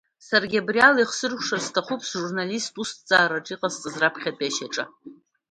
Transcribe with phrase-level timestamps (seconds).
[0.27, 4.85] Саргьы абриала ихсыркәшарц сҭахуп сжурналисттә усҭҵаараҿы иҟасҵаз раԥхьатәи ашьаҿа.